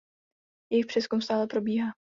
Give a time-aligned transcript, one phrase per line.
[0.71, 1.91] Jejich přezkum stále probíhá.